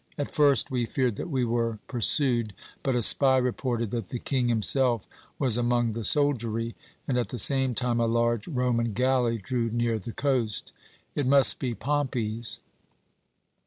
At 0.17 0.31
first 0.31 0.71
we 0.71 0.87
feared 0.87 1.15
that 1.17 1.29
we 1.29 1.45
were 1.45 1.77
pursued; 1.87 2.55
but 2.81 2.95
a 2.95 3.03
spy 3.03 3.37
reported 3.37 3.91
that 3.91 4.09
the 4.09 4.17
King 4.17 4.47
himself 4.47 5.07
was 5.37 5.59
among 5.59 5.93
the 5.93 6.03
soldiery, 6.03 6.75
and 7.07 7.19
at 7.19 7.29
the 7.29 7.37
same 7.37 7.75
time 7.75 7.99
a 7.99 8.07
large 8.07 8.47
Roman 8.47 8.93
galley 8.93 9.37
drew 9.37 9.69
near 9.69 9.99
the 9.99 10.11
coast. 10.11 10.73
It 11.13 11.27
must 11.27 11.59
be 11.59 11.75
Pompey's. 11.75 12.61